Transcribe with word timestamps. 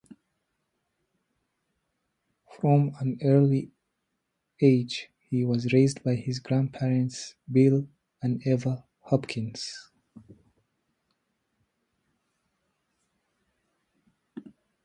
From 2.59 2.95
an 2.99 3.19
early 3.21 3.69
age 4.59 5.11
he 5.29 5.45
was 5.45 5.71
raised 5.73 6.03
by 6.03 6.15
his 6.15 6.39
grandparents, 6.39 7.35
Bill 7.51 7.87
and 8.19 8.41
Eva 8.47 8.83
Hopkins. 9.03 9.91